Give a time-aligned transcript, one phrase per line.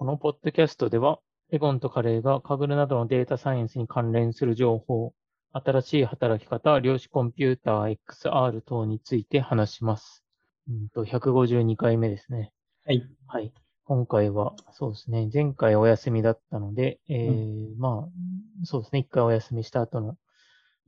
[0.00, 1.20] このポッドキャストでは、
[1.52, 5.12] エゴンとカレーがカグルなどのデータサイエンスに関連する情報、
[5.52, 10.24] 新しい働き方、量子コンピューター XR 等について話します。
[10.70, 12.50] うんと、152回目ですね。
[12.86, 13.06] はい。
[13.26, 13.52] はい。
[13.84, 20.16] 今回は、そうですね、前回お休みだったので、えー、うん、まあ、そうですね、1回お休みした後の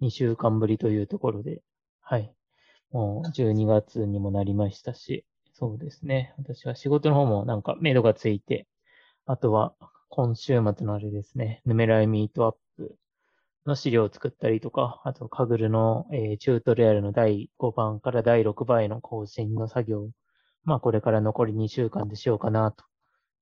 [0.01, 1.61] 2週間ぶりというところで、
[2.01, 2.33] はい。
[2.93, 6.33] もう12月にもなりましたし、そうですね。
[6.39, 8.67] 私は仕事の方もなんか目処がついて、
[9.27, 9.75] あとは
[10.09, 12.97] 今週末のあれですね、ヌメライミートアップ
[13.67, 20.09] の資料を作ったりとか、あとカグルの、えー、チュートリアルの第5番から第6番への更新の作業、
[20.65, 22.85] まあこれから残り2週間でしようかなと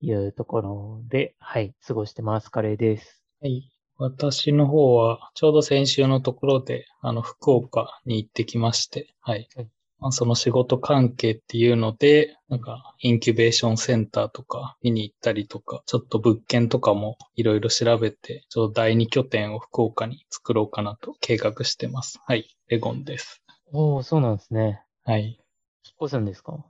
[0.01, 2.51] いうところで、はい、過ごしてます。
[2.51, 3.23] カレーです。
[3.41, 3.71] はい。
[3.97, 9.47] 私の方は、ちょうど先週のところで、あの、福岡に行ってきまして、はい。
[9.55, 22.19] はいまあ、その仕事関係っていうので、なんか、インキュベーションセンターとか見に行ったりとか、ちょっと物件とかもいろいろ調べて、ちょうど第二拠点を福岡に作ろうかなと計画してます。
[22.25, 22.49] はい。
[22.67, 23.43] レゴンです。
[23.71, 24.81] おおそうなんですね。
[25.05, 25.23] はい。
[25.25, 26.65] 引っ越すんですか？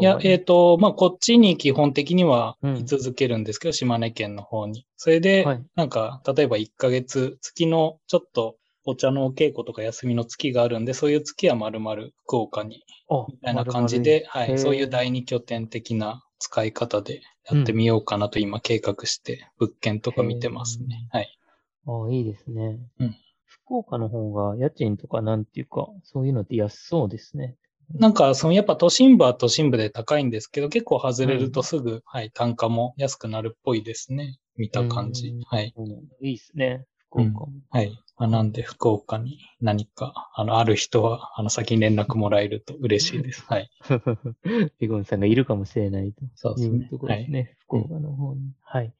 [0.00, 4.86] いや、えっ、ー、と、まあ、こっちに基本的には居続けるんですけど、うん、島根県の方に。
[4.96, 12.84] それで、はい、なんか、例えば1ヶ月、月のちょっとお茶のお稽古とか休みの月があるんで、そういう月は丸々福岡に、
[13.28, 21.08] みたいな感じで、はい、そういう第二拠点的な使い方でやってみようかなと今計画して、物件とか見てますね。
[21.10, 21.38] はい。
[21.86, 22.78] ああ、いいですね。
[22.98, 23.16] うん。
[23.44, 27.56] 福岡の方が家賃とかなんていうか、そういうのって安そうですね。
[27.90, 34.38] なんか、そのやっぱ都心部は都心部で高いんですけど、結構外れるとすぐ、うん、はい、単価も安くなるっぽいですね。
[34.56, 35.34] 見た感じ。
[35.46, 35.74] はい。
[36.20, 36.86] いいですね。
[37.14, 37.46] 福岡も。
[37.46, 37.98] うん、はい。
[38.16, 43.44] まあ、なんで、福岡に何か、あの、ある人は、あの、先に連絡もらえると嬉しいです。
[43.46, 43.70] はい。
[44.78, 46.88] ピゴンさんがいるかもしれないとそうですね。
[46.90, 47.38] ところですね。
[47.40, 48.52] はい、福岡の方に。
[48.60, 48.92] はい。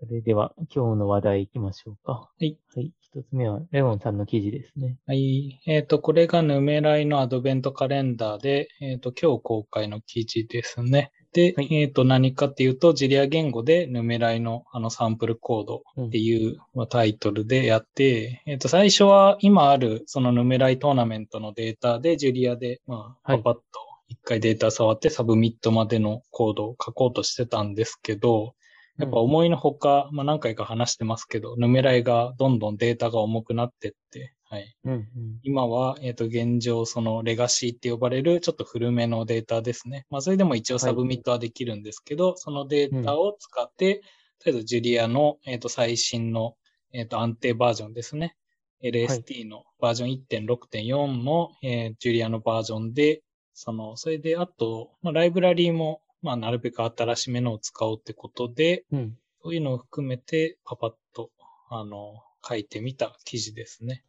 [0.00, 2.12] それでは、今日の話題行きましょうか。
[2.12, 2.58] はい。
[2.74, 2.92] はい。
[3.00, 4.98] 一つ目は、レオンさんの記事ですね。
[5.06, 5.62] はい。
[5.66, 11.12] えっ、ー、と、これが Numerai のアドベントカレンダーで、えっ、ー、と、今日公開の記事ですね。
[11.34, 16.58] で、はい、えっ、ー、と、何かっていうと、 Julia 言語で Numerai のあのサンプルコードっていう
[16.88, 23.62] タイトルでやって、うん、えっ、と、最初は今あるその Numerai トーナメントのデータで、 Julia で、まあ、パパッと
[24.08, 28.54] 一回データ触ってサブミットまでのコードを書こうとしてたんですけど、
[28.98, 34.76] やっぱ思いのほか、まあ何回か話してますけど、 Numerai がどんどんデータが重くなってって、はい。
[34.84, 35.08] うんうん、
[35.42, 40.06] 今は、えっ、ー、と、現状、そのレガシーって呼ばれるちょっと古めのデータですね。
[40.10, 44.02] まあそれでも一応サブミットはできるんですけど、はい、そのデータを使って、
[44.38, 46.56] とりあえず Julia の、えっ、ー、と、最新の、
[46.92, 48.36] えっ、ー、と、安定バージョンですね。
[48.82, 53.22] LST のバージョン1.6.4の、えー、 Julia のバージョンで、
[53.54, 61.30] その、それであと、まあ、ライブラリーもまあ、なるべく新しめのを使おうってことで、うん、そういうのを含めて、パパッと、
[61.68, 62.14] あの、
[62.46, 64.04] 書いてみた記事ですね。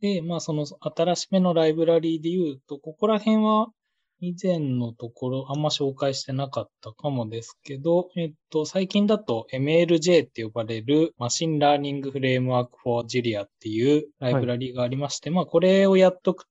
[0.00, 3.68] で、まあ、その新しめのライブラリーで言うと、ここら辺は
[4.20, 16.46] 以前のところあんま紹介してなかったかもですけど、えっと、最近だと MLJ って呼ばれる Machine Learning Framework for Julia っていうライブラリーがありまして、はい、まあ、これをやっとく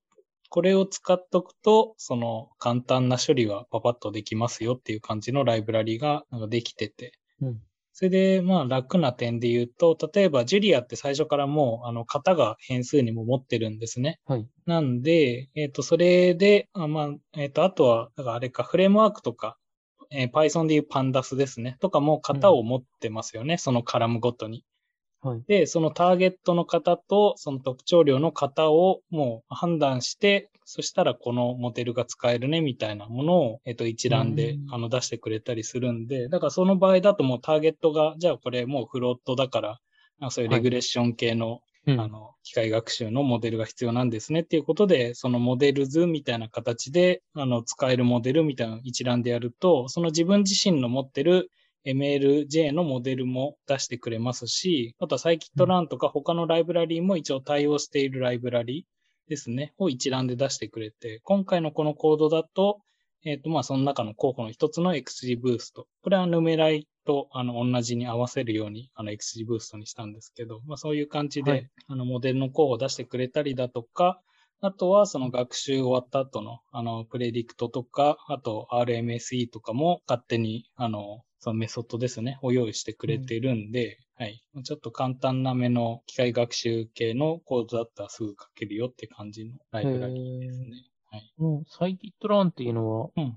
[0.50, 7.12] これを使っとくと、その簡単な処理はパパッとできますよっていう感じのライブラリがなんかできてて。
[7.42, 7.60] うん、
[7.98, 14.20] それで、まあ楽な点で言うと、例えばジュリアって最初からもう、あの、型が変数にも持ってるんですね。
[14.26, 14.46] はい。
[14.66, 19.58] なんで、えっ、ー、と、それで、あまあ、えっ、ー、と、あとは、だからあれか、フレームワークとか、
[20.12, 21.78] えー、Python でいうパンダスですね。
[21.80, 23.54] とかも型を持ってますよね。
[23.54, 24.66] うん、そのカラムごとに。
[25.26, 39.80] はい、で、そのターゲットの方とその特徴量の型をもう判断して、そしたらこのモデルが使えるねみたいなものを、えっと、一覧であの出してくれたりするんで、だからその場合だともうターゲットが、じゃあこれもうフロットだから、
[40.30, 51.50] そういうレグレッション系の、はい、あの、機械学習のモデルが必要なんですねっていうことで、そのモデル図みたいな形で、あの、使えるモデルみたいな一覧でやると、その自分自身の持ってる
[51.86, 62.82] MLJ のモデルも出してくれますし、あとはサイキットランとか他のライブラリーも一応対応しているライブラリーですね、を一覧で出してくれて、今回のこのコードだと、
[63.26, 65.88] えっ、ー、と、まあ、その中の候補の一つの XG ブースト。
[66.04, 74.22] これはヌメライと、あの、同じに合わせるように、あの、XG ブーストにしたんですけど、まあ、そういう感じで、はい、あの、モデルの候補を出してくれたりだとか、
[74.62, 84.42] あとは、その学習終わった後の、あの、プレディクトとか、あと RMSE とかも勝手に、あの、そのメソッドですね、を用意してくれてるんで、うん、はい。
[84.64, 90.68] ちょっと簡単なめの機械学習系のコードだったらすぐ書けるよって感じのライブラリーですね。
[91.12, 91.34] はい。
[91.38, 93.34] このサイキットランっていうのは、うん。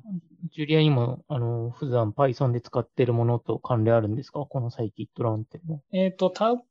[0.53, 4.47] ジュリアにも、あの、普段 Python で使ってるものと関連あるんですか？
[4.47, 5.81] このサイキットランっていうのは。
[5.93, 6.63] えっ、と、確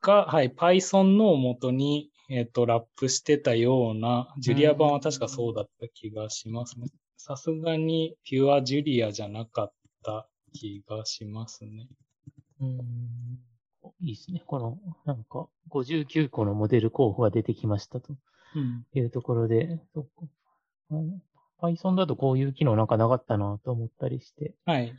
[0.00, 6.86] か、はい、Python のを元に、えっ、と、ラップしてたような、ジュリア版は確かそうだった気がしますね。
[7.16, 9.72] さすがに、ピュアジュリアじゃなかっ
[10.02, 11.88] た気がしますね。
[12.60, 12.78] うん。
[14.00, 14.42] いいですね。
[14.46, 18.14] この、なんか、59個のモデル候補が出てきましたと
[18.54, 18.86] うん。
[18.94, 20.10] いうところで、そっか。
[20.90, 21.20] あの
[21.60, 24.54] Python だとこういう機能なんかなかったなと思ったりして。
[24.64, 24.94] はい。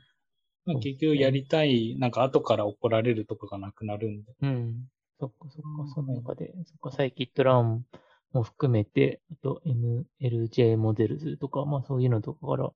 [0.66, 4.34] まあ、結局やりたい、なんか後から怒られるとかがなくなるんで。
[4.42, 4.90] うん。
[5.20, 7.86] そっかそっうんか、その中で、そっか、サイキットラン
[8.34, 12.72] も含めて、あと MLJ モデルズとか、まあそういうのとかから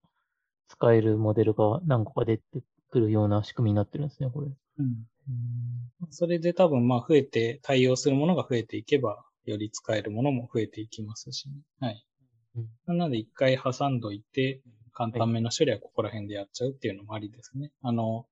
[0.69, 2.44] 使えるモデルが何個か出て
[2.89, 4.48] くるような仕組みになってるんですね、これ。
[4.77, 4.86] うん。
[4.86, 12.06] うんそれで多分まあ増えて、対応するものが増えていけば、より使えるものも増えていきますし、ね、はい。
[12.56, 14.62] うんなので一回挟んどいて、
[14.94, 17.72] 簡単めの処理はここら辺でやっちゃうっていうのもありですね。
[17.81, 18.27] あの、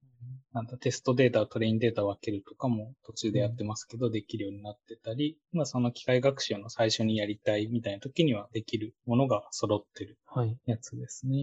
[0.54, 10.58] なんだ、テストデータ、トレインデータ分けるとかも途中でやってますけど、できるようになってたり、まあその機械学習の最初にやりたいみたいな時にはできるものが揃ってるはい。
[10.66, 11.38] やつですね。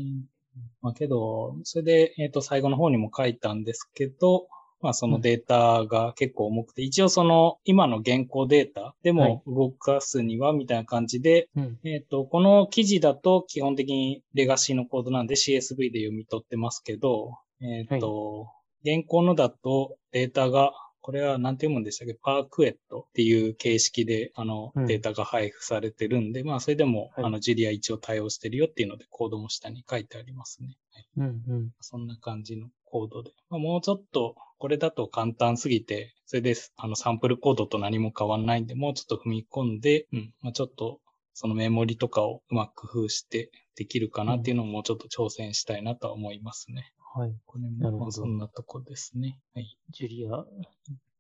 [0.83, 4.47] まあけど、それで、えっ、と、最後の方にも書いたんですけど、
[4.81, 9.31] まあそのデータが結構重くて、一応その今の現行データではい。
[9.31, 11.79] も動かすにはみたいな感じで、うん。
[11.85, 18.49] えっ、と、この記事だと基本的にレガシーのコードなんで CSV で読み取ってますけど、えっ、と、
[18.85, 20.73] 現行のだとデータが、
[21.05, 22.15] これは何て読むんでしたっけ？
[22.15, 30.79] パークエットっていう形式で、あのうん、データが配布されてるんで、まあ、それでも、はいあの、ジュリア一応対応してるよっていうので、コードも下に書いてありますね。
[30.95, 31.27] はい、うん。
[31.47, 31.71] うん。
[31.83, 33.33] そんな感じのコードで。
[33.51, 41.01] まあ、もうちょっと、これだと簡単すぎて、それで、あの、サンプルコードと何も変わんないんで、もうちょっと踏み込んで、うん、まあ、ちょっと、
[41.35, 46.93] そのメモリとかをうまく工夫してできるかなっていうのをもうちょっと挑戦したいなとは思いますね。
[47.15, 47.35] はい。
[47.47, 49.39] これも、なるほどまあそんなとこですね。
[49.55, 49.79] はい。
[49.91, 50.45] ジュリア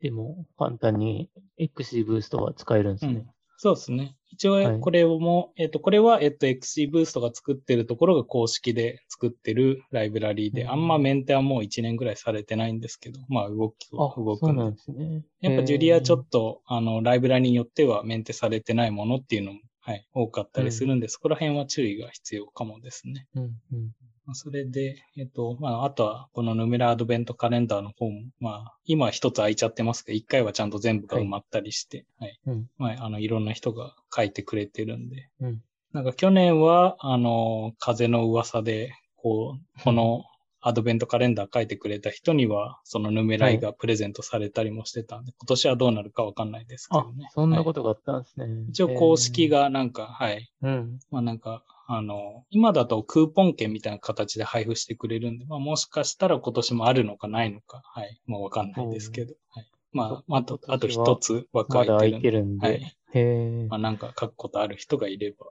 [0.00, 3.12] でも簡単に XGBoost が使えるんですね。
[3.12, 3.26] うん
[3.56, 4.16] そうですね。
[4.30, 14.74] 一はい応、これも、えっと、これは、えっと、XGBoost が作ってるところが公式で作ってるライブラリーで、うんあんまメンテはもう1年ぐらいされてないんですけど、まあ、動きはあ、動くんでそうなん。
[14.74, 15.24] ですね。
[15.40, 23.28] やっぱジュリアちょとっと、あの、ライブラリによってはメンテされてないものっていうのも、はい、多かったりするんで、そこら辺は注意が必要かもですね。
[23.36, 23.90] うん、うん。
[24.26, 32.40] まあそれで、えっと、まあ、あとは、このヌメラアドベントカレンダーの方も、まあ、今は一つ空いちゃってますけど、一回はちゃんと全部が埋まったりして、はい。
[32.46, 35.28] うん、まあ、あの、いろんな人が書いてくれてるんで。
[35.40, 35.62] うん。
[35.92, 40.24] なんか去年は、あの、風の噂で、こう、この
[40.66, 48.46] アドベントカレンダー書いてくれた人には、そのヌメライがプレゼントされたりもしてたんで、今年はどうなるかわかんないですけあどね。、そんなはいことがあったんですね。
[48.70, 50.50] 一応公式がなんか、はい。
[50.62, 50.98] うん。
[51.10, 58.20] まあなんか、あの、今だとクーポン券みたいな形で配布してくれるんで、まあもしかしたら今年もあるのかないのか、はい。
[58.26, 59.70] まあわかんないですけど、はい。
[59.92, 62.84] まあ、あと、あと一つ枠まだ空い空いてるんで、てるんで。
[62.84, 62.96] はい。
[63.12, 63.78] へえまあ。
[63.78, 65.46] なんか書くことある人がいれば、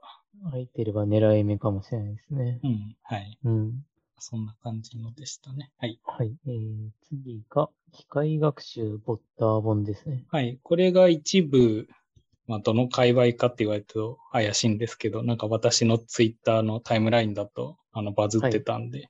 [0.45, 2.59] 空いてれば狙い目かもしれないですね。
[2.63, 3.39] うん、はい。
[3.45, 3.85] うん。
[4.19, 5.71] そんな感じのでしたね。
[5.77, 5.99] はい。
[6.03, 6.35] はい。
[6.45, 10.25] えー、次が、機械学習ボッター本ですね。
[10.29, 10.59] はい。
[10.63, 11.87] これが一部、
[12.47, 19.09] まあ、どの界隈かって言われると怪しいんですけど、なんか私のツイッターのタイムラインだと、あの、バズってたんで、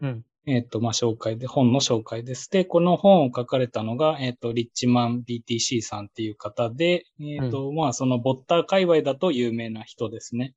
[0.00, 0.24] うん。
[0.46, 2.50] えっ、と、まあ、紹介で、本の紹介です。
[2.50, 10.54] で、この本を書かれたのが、えっ、と、リッチマン BTC さんっていう方で、えっ、と、まあ、そのボッター界隈だと有名な人ですね。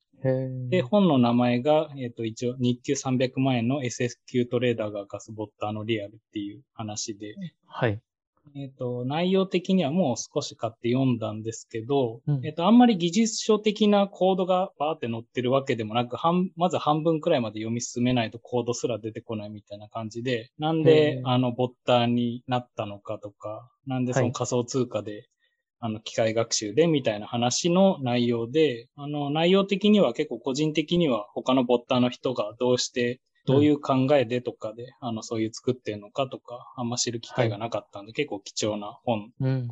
[0.70, 7.36] で、本の名前が、えっ、と、一応、日給300万円の SSQ トレーダーが明かすボッターのリアルっていう話で、
[7.66, 8.00] はい。
[8.56, 12.46] えっ、と、内容的にはもう少し買って読んだんですけど、うん。
[12.46, 21.28] えっ、と、あんまり技術書的なコードがバーって載ってるわけでもなく、半、まず半分くらいまで読み進めないとコードすら出てこないみたいな感じで、なんへで、ー。
[21.28, 24.28] あの、ボッターになったのかとか、なんでそはい。
[24.28, 25.28] の仮想通貨で、
[25.80, 39.48] あの、機械学習でみたいな話の内容で、あの、内容的には結構個人的には他の Botter の人がどうしてどういう考えでとかで、あの、そういう作ってんのかとか、あんま知る機会がなかったんで、結構貴重な本っうん。
[39.48, 39.70] うん。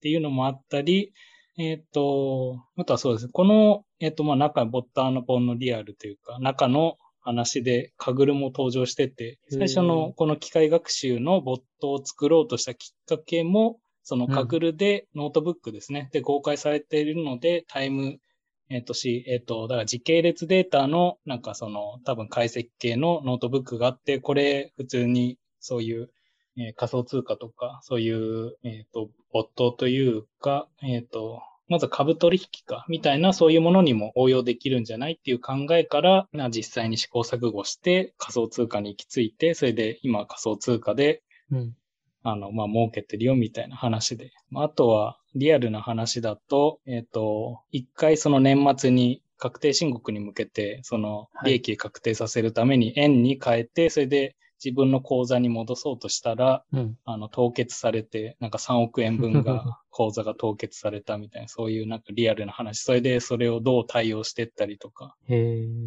[0.00, 1.12] ていうのもあったり、
[1.58, 3.30] えっ、と、あとはそうですね。
[3.32, 16.08] この、えっ、と、まあ、中、 Botter の本のリアルというか、中の話で Kaggle も登場してて、最初のこの機械学習のボットを作ろうとしたきっかけも、その Kaggle でノートブックですね。
[16.12, 18.18] で、公開されているので、タイム、
[18.68, 26.10] えっ、と、し、えっ、と、だから時系列データの、なんかその、多分解析系のノートブックがあって、これ普通にそういう、
[26.56, 41.74] えー仮想通貨とか、そういう、えっ、と、ボットというか、えっ、と、まず株取引か、みたいなそういうものにも応用できるんじゃないっていう考えから、まあ、実際に試行錯誤して仮想通貨に行き着いて、それで今仮想通貨で、うん、
[42.22, 44.30] あの、まあ、儲けてるよみたいな話で。
[44.54, 65.16] あとは、リアルな話だと、えっ、ー、と、一回その年末に確定申告に向けて、その利益確定させるために円に変えて、それで自分の口座に戻そうとしたら、うん、あの、凍結されて、なんか3億円分が、 口座が凍結されたみたいな、そういうなんかリアルな話、それでそれをどう対応していったりとか、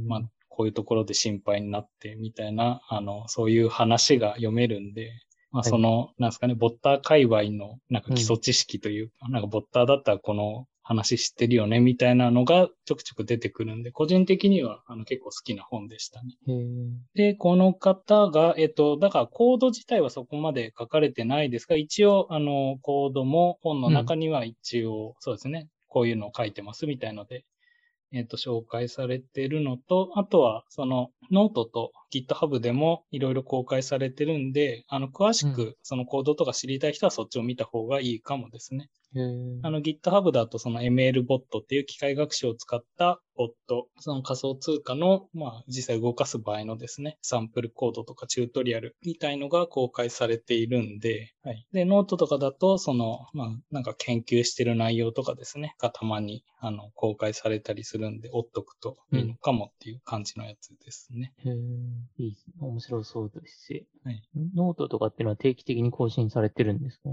[0.08, 5.12] まあ、こういうところで心配になってみたいな、あの、そういう話が読めるんで、
[5.51, 16.36] まあ、その、はい、なんですかね、ボッター界隈のなんか基礎知識というか、うん、なんかボッターだったらこの話知ってるよね、みたいなのがちょくちょく出てくるんで、個人的にはあの結構好きな本でしたね。
[17.13, 27.46] で、この方が、えっと、だからコード自体はそこまで書かれてないですが、一応、あの、コードも本の中には一応、うん、そうですね、こういうのを書いてますみたいので、
[28.12, 38.89] えっ、と、紹介されてるのと、あとは、その、ノートと GitHub でもいろいろ公開されてるんで、あの、詳しくそのコードとか知りたい人はそっちを見た方がいいかもですね。
[39.63, 51.66] あの GitHub だとその ML ボットっていう機械学習を使ったボット、その仮想通貨の、まあ、実際動かす場合のですね、サンプルコードとかチュートリアルみたいのが公開されているんで、はい。
[51.72, 61.34] で、ノートとかだと、その、まあ、なんか研究してる内容とかですね、がたまに、あの、公開されたりするんで、追っとくといいのかもっていう感じのやつですね。
[61.46, 63.88] うん、いい面白そうですし。
[64.03, 64.24] はい。
[64.56, 67.10] ノートとかっていうのは定期的に更新されてるんですか？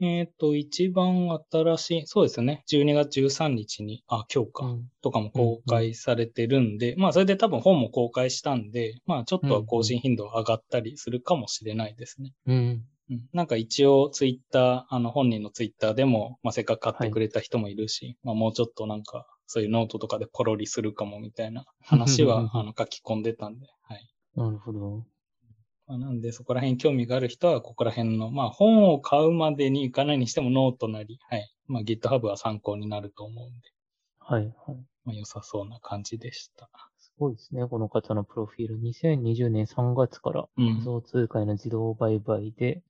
[0.00, 2.64] えっ、ー、と、一番新しい、そうですね。
[2.68, 12.32] 12月13日に、あ、今日か、うん、とかも公開されてるんで、うん、まあ、それで多分本も公開したんで、まあ、ちょっとは更新頻度上がったりするかもしれないですね。
[12.46, 12.84] うん。
[13.10, 24.13] うん、なんか一応ツイッター、あの本人のツイッターでも、まあ、せっかく買ってくれた人もいるし、はい、まあ、もうちょっとなんか、そういうノートとかでポロリするかもみたいな 話は、あの、書き込んでたんで、はい。
[24.36, 25.06] なるほど。
[25.86, 31.52] まあ、なんで、そこら辺興味がある人は、ここら辺の、まあ、本を買うまでに行かないにしてもノートなり、はい。
[31.66, 33.72] まあ、GitHub は参考になると思うんで。
[34.18, 34.54] はい、はい。
[35.04, 36.70] まあ、良さそうな感じでした。
[36.98, 38.80] すごいですね、この方のプロフィール。
[38.80, 42.82] 2020年3月から仮想通貨への自動売買で、うん、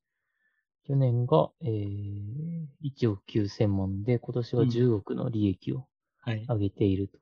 [0.86, 5.86] 去年が、えー、1億9000万で、今年は10億の利益を
[6.24, 7.18] 上げていると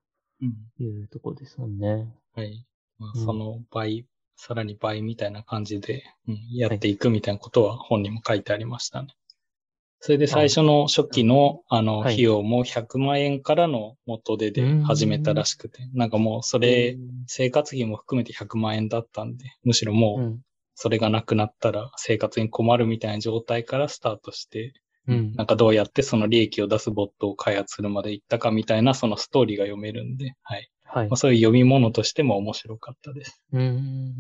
[0.83, 1.89] いうところですもんね。
[2.37, 2.67] うん、はい。
[2.99, 4.07] まあ、その倍
[4.45, 6.97] さらに倍みたいな感じで、うん、やってい。
[6.97, 9.15] くみたいなことは本にも書いてありましたね。
[10.01, 20.41] それで最初の初期の、あの、費用も100万円からの元手で始めたらしくて、なんかもうそれ、生活費も含めて100万円だったんで、むしろもう、
[20.75, 24.73] それがなくなったら生活に困るみたいな状態からスタートして、
[25.07, 30.69] うん、なんかどうやってその利益を出すボットを開発するまでいったかみたいなそのストーリーが読めるんで、はい。
[30.95, 31.09] はい。
[31.09, 33.43] まあ、そういう読み物としても面白かったです。
[33.53, 34.15] うん。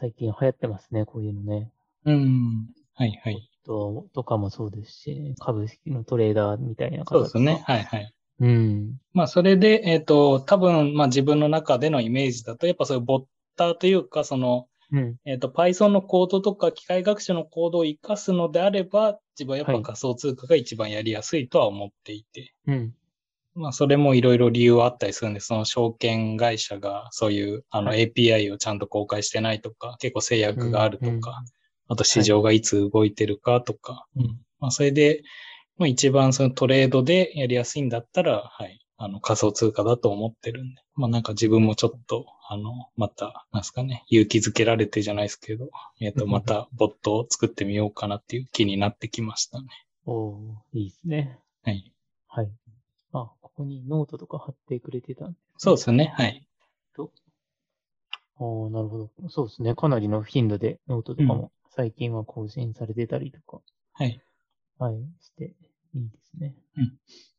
[0.00, 1.70] 最近流行ってますね、こういうのね。
[2.06, 2.68] うん。
[2.94, 3.50] はいはい。
[3.66, 7.62] と、とかもそうですし、株式のトレーダーみたいなそうですね。
[7.66, 8.14] はいはい。
[8.40, 8.96] うん。
[9.12, 13.24] まあ、それで、えっ、ー、と、多分、まあ自分の中でのイメージだと、やっぱそういうボッ
[13.56, 22.54] ターというか、その、うん、えっ、ー、と、Python のコードとか機械学習のコードを活かすのであれば、自分はやっぱ仮想通貨が一番やりやすいとは思っていて。
[22.66, 22.94] うん。
[23.58, 25.46] まあ、それもいろいろ理由はあったりするんです。
[25.46, 31.42] その証券会社がそういうあの API をちゃんと公開してないとか、結構制約があるとか、
[31.88, 35.22] あと市場がいつ動いてるかとか、うん、まあ、それで、
[35.76, 45.68] まあ、一番そのトレードでやりやすいんだったら、はい、あの仮想通貨だと思ってるんで、まあなんか自分もちょっと、あの、また、なんすかね、勇気づけられてじゃないですけど、
[46.00, 49.66] えっ、ー、と、またボットを作ってみようかなっていう気になってきましたね。
[50.06, 50.36] お
[50.72, 51.38] いいですね。
[51.62, 51.92] はい。
[52.26, 52.50] はい。
[53.12, 56.46] あ、ここにノートとか貼ってくれてたんです、ね、そうですね、はい。
[56.94, 57.10] と、
[58.40, 59.10] ああ、なるほど。
[59.28, 59.74] そうですね。
[59.74, 63.60] かなりの頻度でノートとかも最近は更新されてたりとか、
[63.92, 64.20] はい。
[64.78, 65.54] はい、して
[65.94, 66.54] いいですね。
[66.76, 66.92] うん。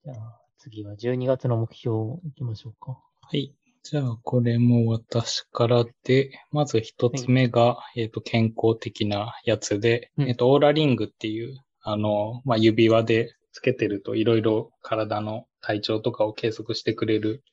[0.04, 3.00] じゃあ、次は12月の目標いきましょうか。
[3.22, 3.54] はい。
[3.84, 17.44] じゃあ、これも私からで、まず一つ目が、はい、えっ、と、健康的なやつで、うん、えっ、と、オーラリングっていう、あの、まあ、指輪でつけてるといろいろ体の体調とかを計測してくれる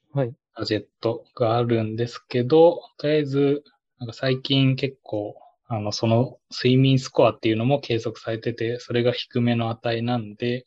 [0.54, 3.64] ガジェットがあるんですけど、とりあえず、
[3.98, 5.34] なんか最近結構、
[5.68, 10.64] あの、その睡眠スコアっていうのも計測されてて、それが低めの値なんで、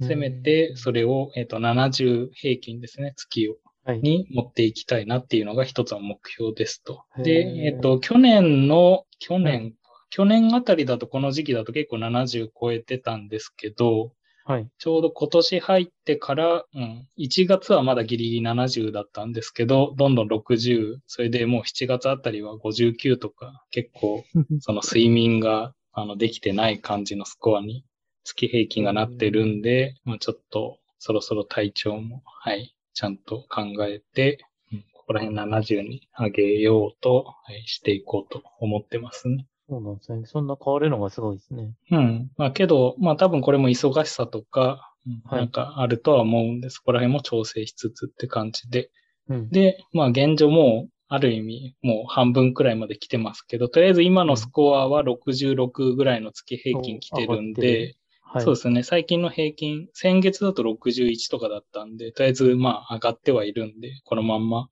[0.00, 3.56] せめてそれを、えっ、ー、と、70平均ですね、月を。
[4.02, 7.04] に持っていきたいなっていうのが一つの目標ですと。
[7.16, 9.74] で、えっ、ー、と、去年の、去年、
[10.10, 14.12] 去年あたりだとこの時期だと結構70超えてたんですけど、
[14.48, 14.70] はい。
[14.78, 24.24] ちょうど今年入ってから、うん、1月はまだギリギリ70だったんですけど、どんどん60、それでもう7月あたりは59とか、結構
[24.60, 27.84] その睡眠があのできてない感じのスコアに
[28.24, 39.46] 月平均がなってるんで、まあちょっとそろそろ体調も、はい、ちゃんと考えて、うんここら辺70に上げようと、はい、していこうと思ってますね。
[39.68, 40.22] そうなんですね。
[40.24, 41.74] そんな変わるのがすごいですね。
[41.90, 42.30] うん。
[42.36, 44.94] まあけど、まあ多分これも忙しさとか、
[45.30, 48.90] なんかあるとは思うんで、そこら辺も調整しつつって感じで。
[49.28, 49.50] うん。
[49.50, 58.44] で、まあ現状もう、ある意味、もう半分くらいまで来てますけど、とりあえず今のスコアは66ぐらいの月平均来てるんでる、はい。
[58.44, 58.82] そうですね。
[58.82, 64.68] 最近の平均、先月だと61とかだったんで、とりあえずまあ上がってはいるんで、このまんま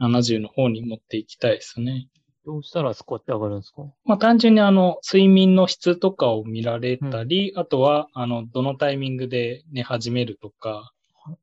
[0.00, 2.08] 70の方に持っていきたいですね。
[2.46, 3.82] どうしたらスコアって上がるんですか？
[4.04, 10.92] まあ単純にあの、睡眠の質とかを見られたり、あとは、あの、どのタイミングで寝始めるとか、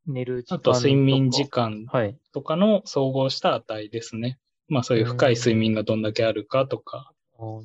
[0.07, 2.17] 寝る時間あと睡眠時間はい。
[2.33, 4.39] とかの総合した値ですね。
[4.67, 7.11] まあそういう深い睡眠がどんだけあるかとか。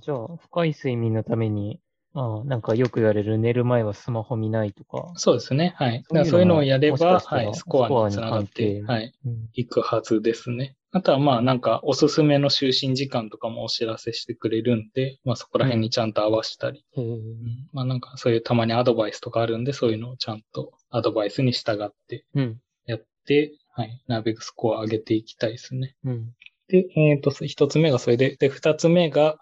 [0.02, 1.80] じゃあ、深い睡眠のために、
[2.14, 5.12] あーなんかよく言われる寝る前はスマホ見ないとか。
[5.16, 5.72] そうですね。
[5.76, 6.04] はい。
[6.12, 10.76] だそういうのをやれば、かしたらはい、スコアにつながってはい、うんいくはずですね。
[10.94, 22.60] あとはまあなんかおすすめの就寝時間とかもお知らせしてくれるんで、まあそこら辺にちゃんと合わせたり、へーうんまあなんかそういうたまにアドバイスとかあるんで、そういうのをちゃんとアドバイスに従ってうん。
[22.86, 25.96] やって、はい、なるべくスコア上げていきたいですね。
[26.04, 26.34] うん。
[26.68, 29.38] で、えっ、と、一つ目がそれで、で、二つ目が、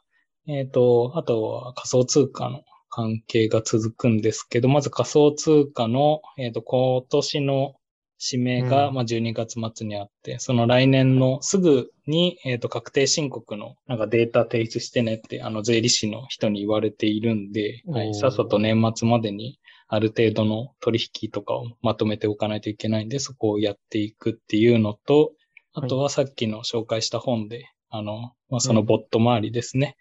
[0.47, 7.75] えっ、と、あとは仮想通貨の関係が続くんですけど、まず仮想通貨の、えっ、と、今年の
[8.21, 8.95] 指名が、うん。
[8.95, 19.59] まあ、12月末にあって、その来年のすぐに、えっ、と、確定申告のなんかデータ提出してねって、あの、税理士の人に言われているんで、はい、さっさと年末までに、
[19.93, 25.33] ある程度の取引とかをまとめておかないといけないんで、そこをやっていくっていうのと、
[25.73, 29.97] あとはさっきの紹介した本で、あの、まあ、そのボット周りですね、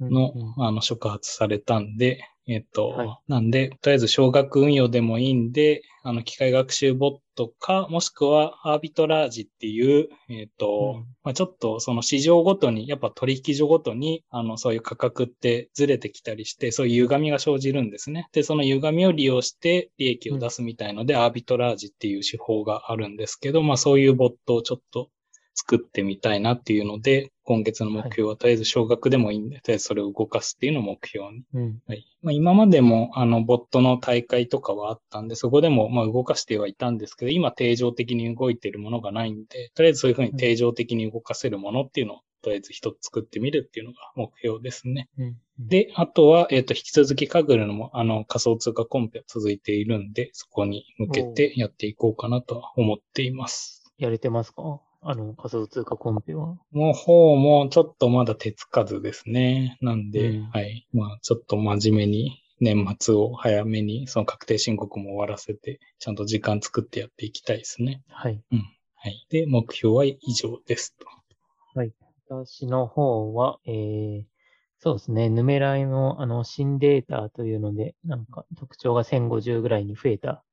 [0.00, 0.10] うん。
[0.10, 0.64] の、うん。
[0.64, 3.18] あの、触発されたんで、えっと、はい。
[3.28, 11.06] なんで、とりあえず少額運用でもいいんで、あの、機械学習ボットか、もしくはアービトラージっていう、えっと、うん。
[11.22, 18.28] まあ、ちょっとその市場ごとに、やっぱ取引所ごとに、あの、そういう価格ってずれてきたりして、そういう歪みが生じるんですね。
[18.32, 25.10] で、その歪みを利用して利益を出すみたいので、アービトラージっていう手法があるんですけど、まあそういうボットをちょっと
[25.58, 31.42] 作ってみたいなっていうので、今月の目標はとりあえず少額でもいいんで、とりあえずそれを動かすっていうのを目標に。
[31.52, 31.82] うん。
[31.88, 32.06] はい。
[32.22, 45.08] まあ、今までも、あの、ボットの大会とかはあったんで、そこでも、まあ、動かしてはいたんですけど、今、定常的に動いているものがないんで、とりあえずそういうふうに定常的に動かせるものっていうのを、とりあえず一つ作ってみるっていうのが目標ですね。
[45.18, 45.36] うん。
[45.58, 53.92] で、あとは、えっ、と、引き続きカグルのも、あの、仮想通貨コンペは続いているんで、そこに向けてやっていこうかなとは思っています。
[53.98, 54.80] やれてますか？
[55.00, 56.58] あの、仮想通貨コンペは。
[56.70, 59.78] もう方もちょっとまだ手つかずですね。
[59.80, 60.86] なんで、うんはい。
[60.92, 68.02] まあちょっと真面目に年末を早めにその確定申告も終わらせて、ちゃんと時間作ってやっていきたいですね。
[68.08, 68.42] はい。
[68.96, 69.26] はい。
[69.30, 71.06] で、目標は以上ですと。
[72.30, 74.24] 私の方は、えー、
[74.80, 80.44] そうですね、ヌメライのあの新データというので、なんか特徴が1050ぐらいに増えた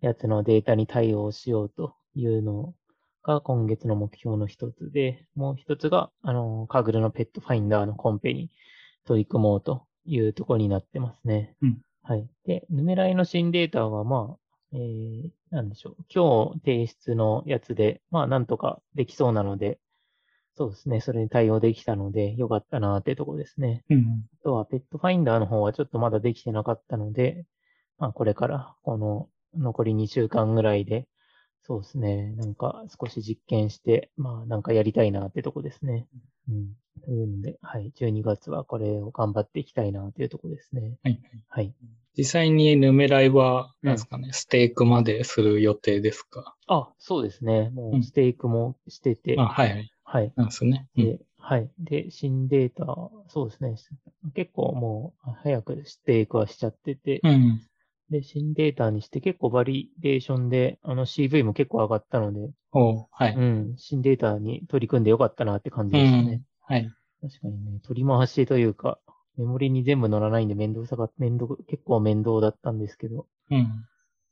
[0.00, 2.74] やつのデータに対応しようというの
[3.26, 8.50] が今月の目標の一つで、もう一つが、あの、カグルのペットファインダーのコンペに
[9.04, 11.56] 取り組もうというところになってますね。
[11.62, 12.28] うんはい。
[12.44, 14.38] で、ヌメライの新データは、まあ、
[14.72, 15.96] えー、なんでしょう。
[16.08, 19.80] 今日提出のやつで、まあ、なんとかできそうなので、
[20.54, 21.00] そうですね。
[21.00, 23.84] それに対応できたので、よかったなってとこですね。
[23.90, 24.24] うん。
[24.40, 27.44] あとは、ペットファインダーの方はちょっとまだできてなかったので、
[27.98, 31.08] まあ、これから、この残り2週間ぐらいで、
[31.66, 32.32] そうですね。
[32.36, 36.06] なんか少し実験して、まあ、なんかやりたいなってとこですね。
[36.48, 36.68] うん。
[37.02, 37.92] というので、はい。
[37.96, 40.96] 12月はこれを頑張っていきたいなっていうとこですね。
[41.02, 41.20] はい。
[41.48, 41.74] はい。
[42.16, 46.54] 実際にヌメライは、うんなんですかね、ステークまでする予定ですか？
[46.68, 47.70] あ、そうですね。
[47.70, 49.90] もううんステークもしてて、あ、はいはい。
[50.04, 50.32] はい。
[50.36, 50.86] なんですね。
[50.96, 51.70] うんで、はい。
[51.80, 52.84] で、新データ、
[53.28, 53.74] そうですね。
[54.34, 57.60] 結構もう早くステークはしちゃってて、うん。
[58.10, 63.34] で、新データにして結構バリデーションで、あの CV も結構上がったので、おうはい。
[63.34, 66.36] うん、新データに取り組んでよかったなって感じうでしたね。
[66.36, 66.44] ん。
[66.60, 66.92] はい。
[67.20, 68.98] 確かにね、取り回しというか、
[69.36, 73.84] メモリに全部乗らないんで面倒さが、面倒、結構面倒だったんですけど、うん。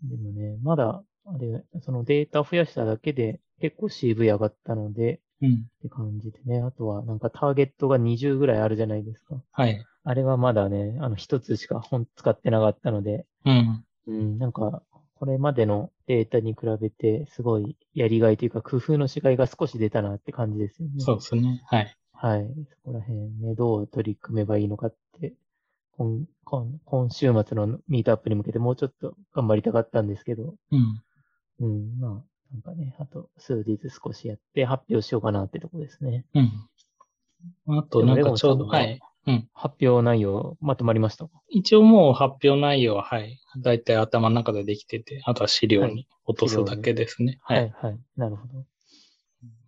[0.02, 5.54] でもね、まだ、あれ、そのデータ増やしただけで結構 CV 上がったので、うん。
[5.54, 6.60] って感じでね。
[6.60, 9.42] あとは、なんかターゲットが20ぐらいあるじゃないですか。
[9.52, 9.84] はい。
[10.04, 13.84] あれはまだね、あの、一つしか本使ってなかったので、うん。
[14.06, 14.82] うん、なんか、
[15.14, 20.94] これまでのデータに比べて、すごいやりがいというか、工夫の違いが少し出たなって感じですよね。
[20.98, 21.62] そうですね。
[21.66, 21.96] はい。
[22.12, 22.54] はい。
[22.70, 25.32] そこら辺ね、どう取り組めばいいのかって、
[25.96, 31.02] 今、今、今週末のミートアップに向けてもうちょっと頑張りたかったんですけど、うん。
[31.60, 32.10] うん、まあ、
[32.52, 36.26] なんかね、あと数日少しやって発表しようかなってとこですね。
[36.34, 36.40] う
[37.72, 37.78] ん。
[37.78, 39.00] あと、なんかちょうど、はい。
[39.26, 39.48] うん。
[39.54, 41.30] 発表内容まとまりましたか？
[41.48, 43.38] 一応もう発表内容は、はい。
[43.62, 47.38] だいたい頭の中でできてて、あとは資料に落とすだけですね。
[47.42, 47.54] は。
[47.54, 47.98] はいい、はい。
[48.16, 48.64] なるほど。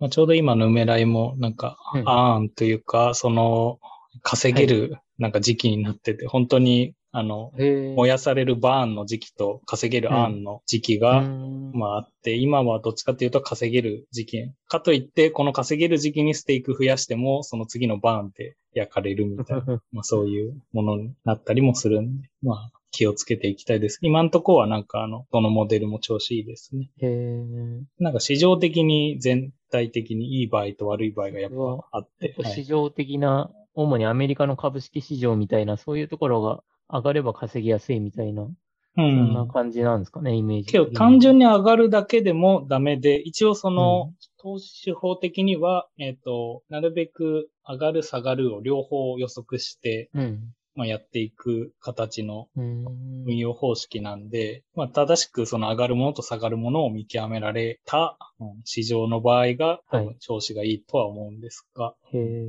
[0.01, 3.79] まあ、ちょうど今の埋めらいも、なんか、うんあーんというか、その、
[4.23, 7.52] 稼げる、なんか時期になってて、本当に、あの。
[7.57, 14.52] 燃やされるバーンの時期と稼げるアーンの時期うが、んまああって、今はどっちかっていうと稼げる時期。
[14.68, 23.98] かといって、この稼げる時期にステーク増やしても、その次のバーンで焼かれるみたいな、 まあそういうものになったりもするんで、まあ気をつけていきたいです。
[24.02, 26.90] 今んとこはなんかあの、どのモデルも調子いいですね。
[27.00, 27.85] へえ。
[27.98, 38.57] なんか市場的に全体的にいい場合と悪い場合がやっぱあって、はい市場的な、主にアメリカの株式市場みたいな、そういうところが上がれば稼ぎやすいみたいな、う。
[38.96, 40.87] そんなん感じなんですかね、イメージけど。
[40.90, 50.53] 単純に上がるだけでもダメで、一応その、投資手法的には、えっ、と、なるべく上がる下がるを両方予測して、うん。
[50.77, 52.85] まあ、やっていく形のうん。
[53.27, 59.81] 運用方式なんで、まあ、正しくその上がるものと下がるものを見極められた、うん市場の場合が
[60.20, 62.46] 調子がいいとは思うんですが、へえ、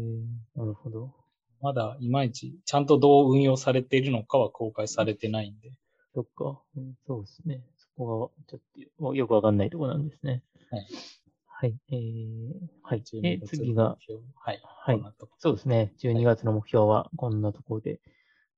[0.56, 1.17] なるほど。
[1.62, 5.72] まだいまいちちゃんとどう運用されているのかは公開されてないんで、
[6.14, 6.62] そっか。
[6.76, 7.62] うんそうですね。
[7.78, 8.62] そこが、ちょっ
[9.00, 10.44] と、よくわかんないところなんですね。
[10.72, 10.88] はい。
[11.46, 11.76] はい。
[11.92, 12.50] えー、
[12.84, 13.02] はい。
[13.02, 13.98] 12で、月次が、
[14.36, 14.62] はい。
[14.64, 15.04] はい
[15.40, 15.94] そうですね。
[16.00, 18.00] 12月の目標はこんなところで。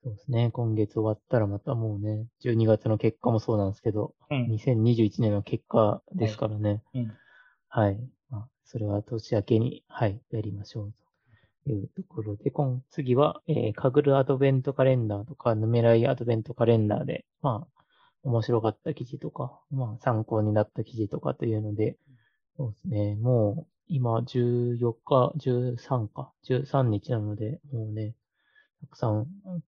[0.04, 0.52] そうですね。
[0.52, 4.48] 今月終わったらまたもうね、12月の結果もそうなんですけど、うん。
[4.52, 6.82] 2021年の結果ですからね。
[6.94, 7.12] うん。
[7.68, 8.00] はい。
[8.30, 11.09] まあ、それは年明けに、はい、やりましょうと
[11.67, 17.82] いうところで、今、次は、えー、かぐるアドベントカレンダーとか、ヌメライアドベントカレンダーで、まあ、
[18.24, 21.98] 面白かった記事とか、まあ、参考になった記事とかというので、
[22.58, 28.15] そうですね、もう、今、14日、13か、13日なので、もうね、
[28.82, 29.28] たくさん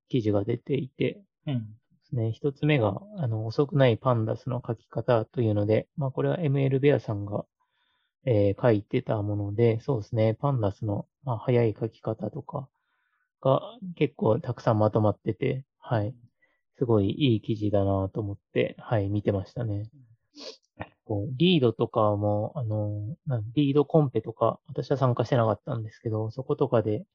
[0.09, 1.59] 記事が出ていて、うん。
[1.59, 1.63] で
[2.11, 2.31] すね。
[2.31, 7.45] 一つ目が、あの、遅くないパンダスの書き方というので、まあ、これは ML ベアさんが、
[8.25, 10.35] えー書いてたもので、そうですね。
[10.35, 12.67] パンダスの、まあ、早い書き方とか
[13.41, 13.61] が
[13.95, 16.15] 結構たくさんまとまってて、はい。
[16.77, 19.89] すごいいい記事だなと思って、はい、見てましたね。
[21.05, 23.15] こうリードとかも、あの、
[23.53, 27.05] リードコンペとか、私は参加してなかったんですけど、そことかで、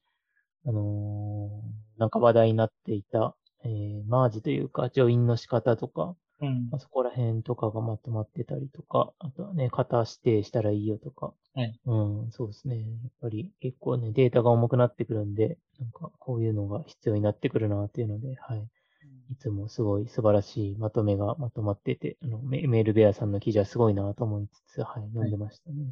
[0.65, 11.33] あのーなんか話題になっていた、えーマージというか、ジョインの仕方とか、うんまあ、そこら辺とかがまとまってたりとか、あとはね、型指定したらいいよとか。
[11.55, 11.95] はいう
[12.27, 12.77] ん、そうですね。
[12.77, 18.67] やっぱり結構ね、データが重くなってくるんで、なんかこういうのが必要になってくるなっていうので、はい。
[19.29, 25.91] いつもすごい素晴らしいまとめがまとまってて、あのメメールベアさんの記事はすごいなと思いつつ、はい、読んでましたね。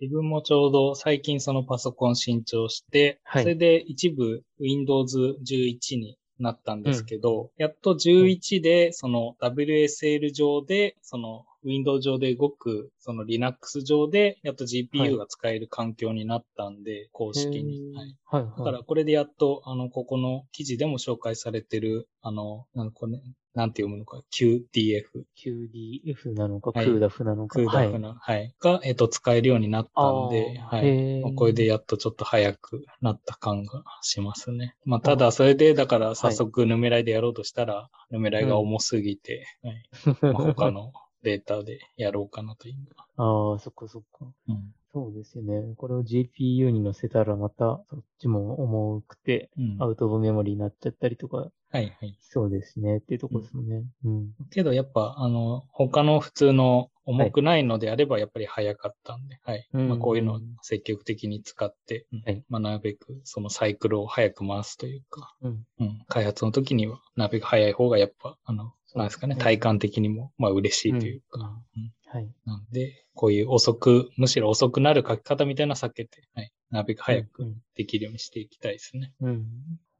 [0.00, 17.94] 自分もちょうど最近そのパソコン新調して、はいそれで一部 Windows 11になったんですけど、やっと11でその WSL 上で、その Windows 上で動く、その Linux 上で、やっとはい GPU が使える環境になったんで、公式に。
[17.94, 18.58] はいはい、はい。
[18.58, 23.18] だからこれでやっと、あの、ここの記事でも紹介されてる、あの、なんこれ、
[23.56, 27.58] なんて読むのか、QDF、QDF なのか、はい CUDAF なのか？
[27.58, 31.22] クーダフな、はい、が、えっと、使えるようになったんで、はい。
[31.22, 34.76] まあこれでやっとちょっと早くなった感がしますね。
[34.84, 39.82] まあ、ただ、それで、だから、早速、ヌメライでやろうとしたら、ヌメライが重すぎて、はい。
[40.20, 40.92] まあ、他の
[41.22, 42.74] データでやろうかなという。
[43.16, 44.26] ああ、そっかそっか。
[44.48, 44.74] うん。
[44.92, 45.74] そうですよね。
[45.76, 49.76] これを GPU に乗せたらまたそっちも重くてうん。
[49.82, 52.16] アウトオブメモリーになっちゃったりとかはい、はい。
[52.20, 53.82] そうですねっていうとこですもんね。
[54.04, 54.30] うん。
[54.50, 59.68] けど、やっぱ、あの、他の普通の重くないのであれば、やっぱり早かったんで、はい。
[59.72, 65.64] うんまあ、こういうのを積極的に使って、うんはいまあ、なるべく、そのサイクルを早く回すというか、うん。
[65.80, 71.40] うん、開発の時には、なるべく早い方がやっぱ、あの、なんですかね、ね体感的にも、まあ嬉しいというか、
[71.76, 72.28] うんはい。
[72.44, 79.12] なんで、こういう遅く、むしろ遅くなる書き方みたいなの避けて、はい、なるべく早くうんできるようにしていきたいですね。
[79.20, 79.46] うん。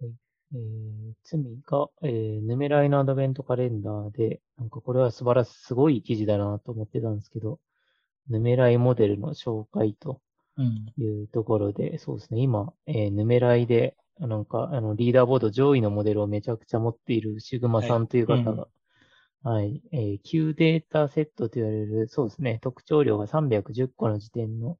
[0.00, 0.12] はい。
[0.54, 7.58] えー、次が、えー、ヌメライのアドベントカレンダーで、なんかこれは素晴らしい、すごい記事だなと思ってたんですけど、
[8.28, 10.20] ヌメライモデルの紹介と
[10.58, 10.86] うん。
[10.96, 18.68] いうところで、そうですね、今、えーヌメライで、なんか、あの、リーダーボード上位のモデルをめちゃくちゃ持っているシグマさんという方はいうんが
[19.42, 19.82] はい。
[19.92, 24.78] えー Q データセットと言われる、そうですね、特徴量が310個の時点の、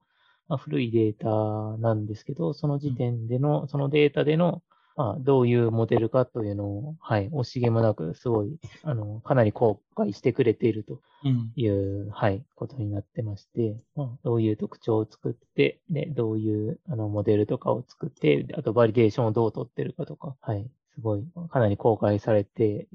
[0.48, 4.62] まあ、古いデータなんですけど、その時点での、そのデータでの、
[4.96, 11.52] まあ、どういうモデルかというのを、はい、惜しげもなく、すごい、あの、かなり公開してくれているとうん。
[11.54, 20.66] いう、はい、ことになってまして、まあ、どういう特徴を作って、で、どういう、あの、モデルとかを作って、であと、バリデーションをどう取ってるかとか、はい、
[20.96, 22.88] すごい、かなり公開されて、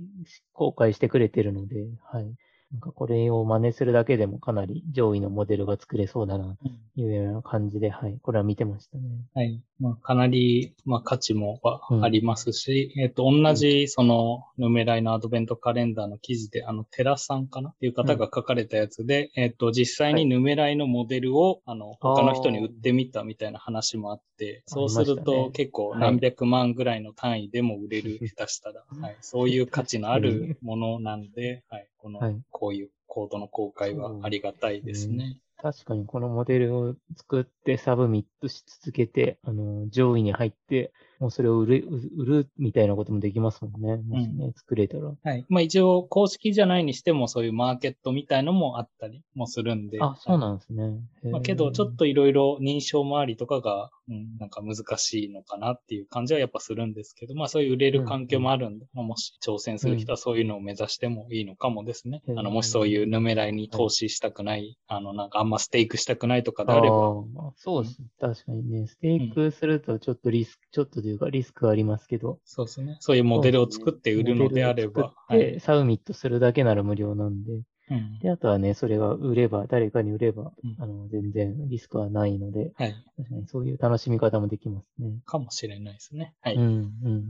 [0.53, 2.35] 公開してくれてるので、はい。
[2.71, 6.55] なんかこれを真似するだけでもかなり上位のモデルが作れそうだな、
[6.95, 9.03] というような感じで、はい、これは見てましたね。
[9.33, 9.61] はい。
[9.79, 12.03] まあ、かなり、まあ、価値もはうん。
[12.05, 29.17] ありますし、えっ、と、同じ、その、ヌメライのアドベントカレンダーの記事で、あの、テラさんかなっていう方が書かれたやつで、えっ、と、実際にヌメライのモデルを、あの、他の人に売ってみたみたいな話もあって、そうすると結構はい何百万ぐらいの単位でも売れる、下手したら、はい。
[29.21, 31.87] そういう価値のあるものなんで、はい。
[32.01, 35.37] この、はいこういうコードの公開はありがたいですね。
[35.61, 41.87] 確かにこのモデルを作ってサブミットし続けて、あの、上位に入って、もうそれを売る、
[42.17, 43.97] 売るみたいなこともできますもんね。
[43.97, 45.11] もしね、作れたら。
[45.23, 45.45] はい。
[45.49, 49.99] まあ一応公式じゃないにしてもそういうマーケットみたいのもあったりもするんで。
[50.01, 50.99] あ、そうななんですね。
[51.29, 62.21] まあけどちょっといろいろ認証周りとかが、うん、なんか難しいのかなっていう感じはやっぱするんですけど、まあそういう売れる環境もあるんで、まあもし挑戦する人はそういうのを目指してもいいのかもですね。
[62.27, 67.23] うんあの、もしそういう Numerai に投資したくない、あの、なんかあんま stake したくないとかであれば、
[67.55, 67.97] そうです。
[68.19, 72.39] 確かにね、ステークするとちょっとリスク、ちょっとというかリスクはありますけど。
[72.45, 72.97] そうですね。
[72.99, 77.61] そういうモデルを作って売るのであれば、モデルを作って submit するだけなら無料なんで。
[77.91, 82.95] うんで、あとはね、それが売れば、誰かに売れば、うんあの、全然リスクはないので、はい。
[83.17, 85.19] 確かにそういう楽しみ方もできますね。
[85.25, 86.35] かもしれないですね。
[86.41, 86.55] はい。
[86.55, 86.63] うん、
[87.03, 87.25] うん。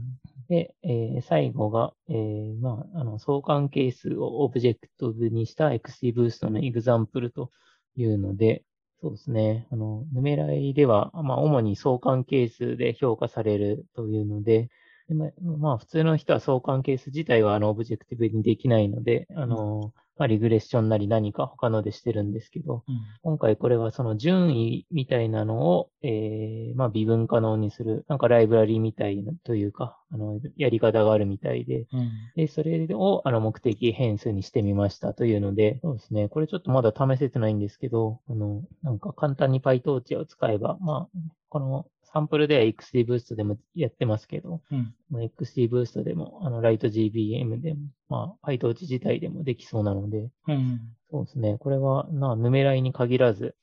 [0.48, 7.50] で、えー最後が、えーまあ、あの、相関係数をオブジェクトにした XGBoost の example と
[7.96, 8.64] いうので、
[9.00, 9.66] そうですね。
[9.72, 14.68] あの、ヌメライでは、まあ、主に相関係数で評価されるというので、
[15.12, 23.00] でままあ、普通の人は相関係数自体は、あの、オブジェクティブにできないので、あの、まあ、リグレッションなり何か他のでしてるんですけど、うん。
[23.22, 32.10] 今回これはその順位みたいなのを、えー、まあ微分可能にする、なんかライブラリみたいなというか、あの、やり方があるみたいで、うん。
[32.36, 44.94] で、それをあの目的変数にしてみましたというので、そうですね、これちょっとまだ試せてないんですけど、あの、なんか簡単に PyTorch を使えば、まあ、このサンプルでは XGBoost でもやってますけど、うん。
[45.10, 50.80] まあ XGBoost でも、あの、LightGBM でも、まあ、PyTorch 自体でもできそうなので、うん。
[51.10, 51.58] そうですね。
[51.58, 53.56] これは、な、ヌメライに限らず、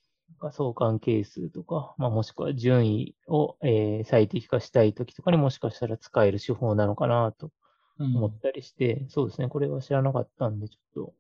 [0.51, 7.51] 相関係数とか、まあ、もしくは順位を、えー最適化したいときとかにもしかしたら使える手法なのかなと
[7.99, 9.49] うん思ったりして、そうですね。
[9.49, 11.13] これは知らなかったんで、ちょっと、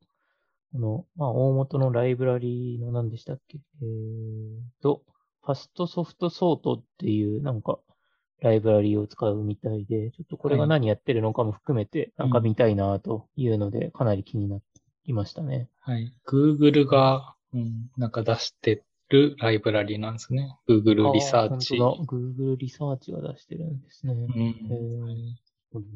[0.73, 3.59] この、まあ、大元のライブラリの何でしたっけ？
[3.81, 5.03] えーと、
[5.49, 7.79] ファストソフトソートっていう、なんか、
[8.39, 14.59] ライブラリを使うみたいで、ちょっとこれが何やってるのかも含めて、なんか見たいなというので、かなり気にな
[15.07, 15.67] りましたね。
[15.81, 16.13] はい。
[16.27, 20.55] Google が、うん、なんか出してるライブラリなんですね。
[20.69, 21.77] Google リサーチ。
[21.81, 22.21] あ本当だ。
[22.21, 24.13] Google リサーチが出してるんですね。
[24.13, 25.89] うん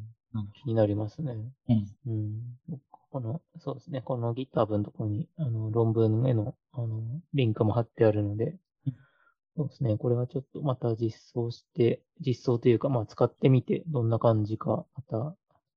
[0.63, 1.35] 気になりますね。
[1.69, 1.95] うん。
[2.07, 2.77] うん。
[3.11, 4.01] この、そうですね。
[4.01, 7.03] この GitHub のところに、あの、論文への、あの、
[7.35, 8.59] リンクも貼ってあるのでうん、
[9.55, 9.97] そうですね。
[9.97, 15.17] これはちょっとまた実装して、実装というか、まあ、使ってみて、どんな感じか、また、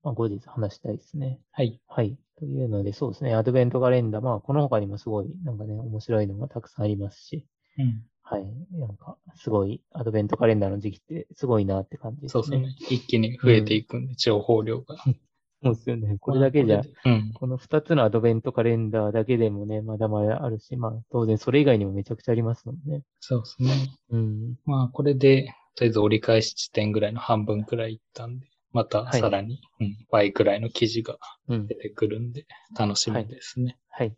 [0.03, 1.41] まあ、後日話したいですね。
[1.53, 1.81] はい。
[1.87, 2.17] はい。
[2.39, 3.35] というので、そうですね。
[3.35, 7.47] アドベントカレンダー、まあ、この他にもすごい、なんかね、面白いのがたくさんありますし、
[7.79, 8.03] うん。
[8.23, 8.47] はい。
[8.73, 12.43] なんか、すごい、アドベントカレンダーの時期ってすごいなって感じですね。
[12.43, 12.77] そうですね。
[12.91, 14.97] 一気に増えていくんで、情報量が。
[15.63, 16.17] そうですよね。
[16.21, 17.33] これだけじゃ、うん。
[17.33, 23.03] この2つのアドベントカレンダーだけでもね、まだまだあるし、まあ、当然それ以外にもめちゃくちゃありますもんね。
[23.21, 23.97] そうですね。
[24.11, 24.57] うん。
[24.67, 31.75] まあ、これで、とりあえず折り返し地点ぐらいの半分くらいいったんで、またはいさらに、うん、倍くらいの記事がうん出。
[31.75, 32.47] てくるんで、
[32.79, 33.79] 楽しみですね。
[33.89, 34.15] はい。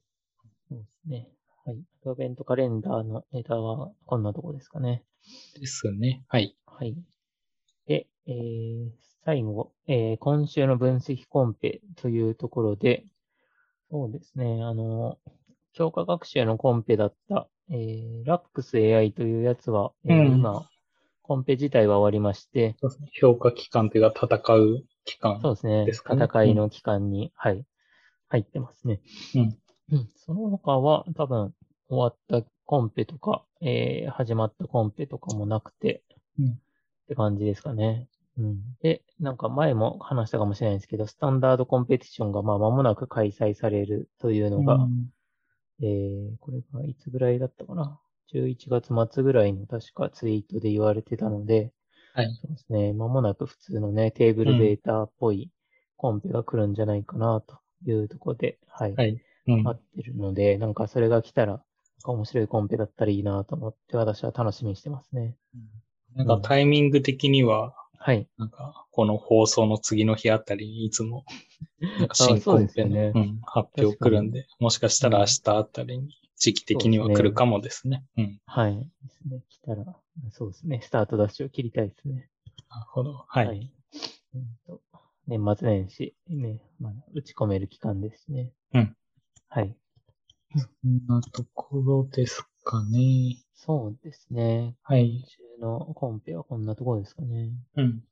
[0.68, 1.28] そうですね。
[1.64, 1.76] はい。
[2.02, 5.04] アドベントカレンダーのネタはこんなとこですかね。
[5.58, 6.24] ですね。
[6.28, 6.56] はい。
[6.66, 6.96] はい。
[8.28, 8.90] で、えー、
[9.24, 13.04] 最後、えー今週の分析コンペというところで、
[13.90, 15.18] そうですね、あの、
[15.72, 20.68] 強化学習のコンペだった、えー、LAXAI というやつは、えーうん今、
[21.22, 25.40] コンペ自体は終わりまして、そうですね評価期間というか、戦う期間。
[25.40, 27.64] そうですね、戦いの期間に、はい、
[28.28, 29.00] 入ってますね。
[29.34, 29.58] うん。
[29.92, 30.10] うん。
[30.16, 31.54] その他は多分
[31.88, 36.02] 終わったコンペとか、えー始まったコンペとかもなくて、
[36.38, 36.56] うんっ
[37.08, 38.06] て感じですかね。
[38.38, 38.58] うん。
[38.82, 45.10] で、なんか前も話したかもしれないんですけど、スタンダードコンペティションがまあ間もなく開催されるというのが、うん
[45.82, 48.00] えー、これがいつぐらいだったかな
[48.32, 51.72] ？11月末ぐらいの確かツイートで言われてたので、
[52.14, 52.34] はい。
[52.40, 52.92] そうですね。
[52.92, 55.50] 間もなく普通のね、テーブルデータっぽい
[55.96, 58.94] コンペが来るんじゃないかなというところで、はい。
[58.94, 59.10] はい。
[59.46, 61.62] うん待ってるので、なんかそれが来たら、
[62.04, 65.36] 面白いコンペだったらいいなと思って、私は楽しみにしてますね。
[66.14, 68.28] なんかタイミング的には、はい。
[68.38, 71.24] なんか、この放送の次の日あたりにいつも、
[72.14, 78.04] 新コンペの、ねうん、発表来るんで、もしかしたら明日あたりに、時期的には来るかもですね。
[78.16, 78.40] うん。
[78.46, 78.78] はい。
[78.78, 79.42] ですね。
[79.48, 79.96] 来たら、
[80.30, 80.80] そうですね。
[80.82, 82.30] スタートダッシュを切りたいですね。
[82.70, 83.24] なるほど。
[83.26, 83.72] はい。
[84.34, 84.80] うんと
[85.28, 88.50] 年末年始、ね、まあ、打ち込める期間ですね。
[88.72, 88.96] うん。
[89.48, 89.76] はい。
[90.56, 93.38] そんなところですかね。
[93.54, 94.76] そうですね。
[94.82, 95.22] はい。
[95.22, 97.50] 今週のコンペはこんなところですかね。
[97.76, 98.02] うん。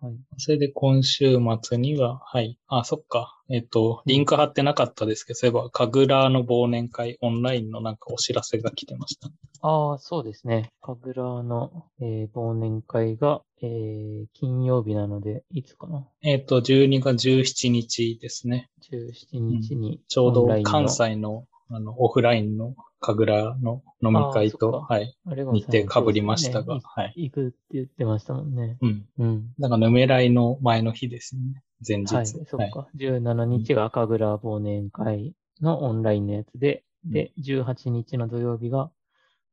[0.00, 0.16] はい。
[0.38, 2.58] それで今週末には、はい。
[2.68, 3.38] あ、そっか。
[3.50, 9.28] えっと、リンク貼ってなかったですけど、そういえば、神楽の忘年会オンラインのなんかお知らせが来てました。
[9.60, 10.70] ああ、そうですね。
[10.80, 18.70] 神楽の、えー忘年会が、えー金曜日なので、いつかなえっと、12月17日ですね。
[18.90, 25.16] ?17 日に、ちょうど関西の、あの、オフラインの神楽の飲み会と、はい。
[25.26, 27.14] あれが日程被りましたが、そうはい。
[27.16, 28.76] 行くって言ってましたもんね。
[28.80, 29.06] うん。
[29.18, 29.54] うん。
[29.58, 31.62] だから、ヌメライの前の日ですね。
[31.86, 32.14] 前日。
[32.14, 32.88] はい、そっか。
[32.96, 38.90] 17日が赤倉忘年会のオンラインのやつで、で、18日の土曜日が、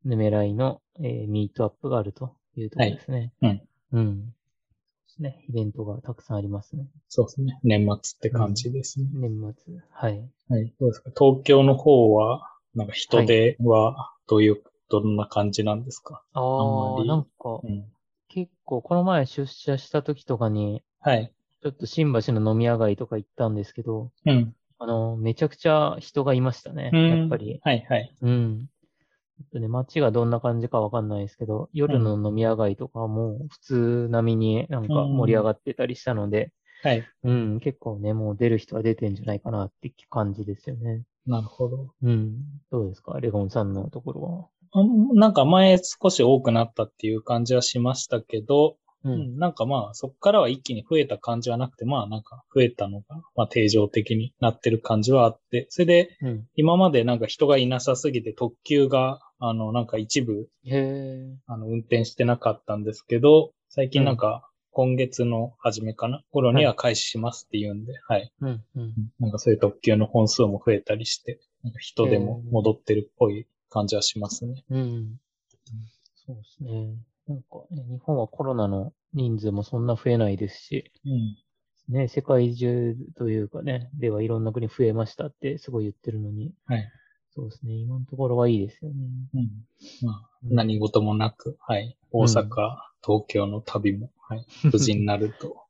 [0.04, 3.32] ヌメライの、えーミートアップがあるというところですね。
[3.42, 4.00] はいうん。
[4.00, 4.34] うん。
[5.20, 5.46] ね。
[5.48, 6.88] イベントがたくさんありますね。
[7.08, 7.60] そうですね。
[7.64, 9.08] 年末って感じですね。
[9.14, 9.76] 年末。
[9.92, 10.30] はい。
[10.50, 10.74] はい。
[10.80, 11.12] どうですか？
[11.18, 16.24] 東京の方は、なんか人手は、どういう、どんな感じなんですか？
[16.34, 17.86] ああなんか、うん。
[18.28, 21.32] 結構、この前出社した時とかに、はい。
[21.64, 24.54] ちょっと新橋の飲み屋街とか行ったんですけど、うん。
[24.78, 26.92] あの、めちゃくちゃ人がいましたね。
[26.94, 27.60] うんやっぱり。
[27.64, 28.14] はいはい。
[28.22, 28.68] うん。
[29.38, 36.52] ちょっとね、街がどんな感じかわかんないですけど、夜の飲み屋街とかはもう普通並みになんか盛り上がってたりしたので、
[36.84, 37.06] はい。
[37.24, 41.04] うん、結構ね、もう出る人は出てんじゃないかなって感じですよね。
[41.26, 41.94] なるほど。
[42.04, 42.36] うん。
[42.72, 43.20] どうですか？
[43.20, 48.72] レゴンさんのところあのなんか前少し多くなったっていう感じはしましたけど、は。
[49.06, 49.10] う。
[49.10, 56.46] うんん、なんかまあそこからは一気に増えた感じはなくて、まあなんか増えたのが、まあ定常的になってる感じはあって、それでうん。
[56.56, 60.48] 今までなんか人がいなさすぎて特急が、あのなんか一部。
[61.48, 66.22] あの運転してなかったんですけど、最近なんか今月の初めかな？
[66.32, 68.30] 頃には開始しますって言うんで、はい。
[68.42, 68.94] うん、うん。
[69.22, 74.66] なんかそういう特急の本数も増えたりして、なんか人でも戻ってるっぽい感じはしますね。
[74.70, 75.18] うん。
[76.28, 76.94] そうですね。
[77.26, 81.96] なんかね、日本はコロナの人数もそんな増えないですし、うん。
[81.96, 86.92] ね、世界中というかね、ではいろんな国増えましたってすごい言ってるのに、はい。
[87.34, 88.98] そうですね、今のところはいいですよね。
[89.34, 89.50] うん。
[90.06, 91.98] まあ、うん何事もなく、はい。
[92.12, 92.50] 大阪、
[93.06, 94.46] 東京の旅も、はい。
[94.72, 95.66] 無事になると。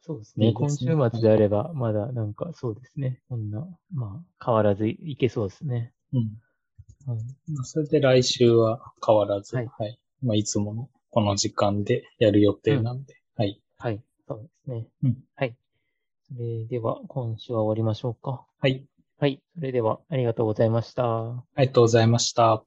[0.00, 0.46] そうですね。
[0.46, 3.20] いいですね今週末であれば、まだなんかそうですね。
[3.28, 5.92] こんな、まあ、変わらずいけそうですね。
[6.12, 6.20] うん。
[7.06, 7.24] はい。
[7.52, 9.98] まあそれで来週は変わらず、ははいい。
[10.22, 13.60] まあ、いつものこの時間でやる予定なんで、はい。
[13.78, 14.02] はい。
[14.28, 14.86] そうですね。
[15.02, 15.56] うんはい。
[16.28, 18.44] それでは、今週は終わりましょうか。
[18.60, 18.84] はい。
[19.18, 19.40] はい。
[19.54, 21.04] それでは、ありがとうございました。
[21.04, 22.64] ありがとうございました。